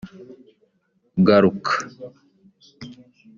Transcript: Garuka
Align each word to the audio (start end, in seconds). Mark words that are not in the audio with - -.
Garuka 1.25 1.75